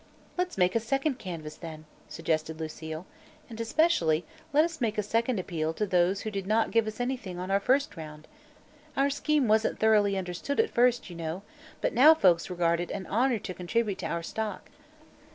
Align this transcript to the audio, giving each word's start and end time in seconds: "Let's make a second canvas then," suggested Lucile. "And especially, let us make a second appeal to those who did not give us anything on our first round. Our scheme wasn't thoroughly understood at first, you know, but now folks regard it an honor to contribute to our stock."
"Let's 0.35 0.57
make 0.57 0.73
a 0.73 0.79
second 0.79 1.19
canvas 1.19 1.55
then," 1.57 1.85
suggested 2.09 2.59
Lucile. 2.59 3.05
"And 3.51 3.61
especially, 3.61 4.25
let 4.51 4.65
us 4.65 4.81
make 4.81 4.97
a 4.97 5.03
second 5.03 5.39
appeal 5.39 5.75
to 5.75 5.85
those 5.85 6.21
who 6.21 6.31
did 6.31 6.47
not 6.47 6.71
give 6.71 6.87
us 6.87 6.99
anything 6.99 7.37
on 7.37 7.51
our 7.51 7.59
first 7.59 7.95
round. 7.95 8.27
Our 8.97 9.11
scheme 9.11 9.47
wasn't 9.47 9.77
thoroughly 9.77 10.17
understood 10.17 10.59
at 10.59 10.71
first, 10.71 11.11
you 11.11 11.15
know, 11.15 11.43
but 11.81 11.93
now 11.93 12.15
folks 12.15 12.49
regard 12.49 12.79
it 12.79 12.89
an 12.89 13.05
honor 13.05 13.37
to 13.37 13.53
contribute 13.53 13.99
to 13.99 14.07
our 14.07 14.23
stock." 14.23 14.71